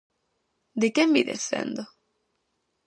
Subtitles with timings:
[0.83, 1.83] De quen vides sendo?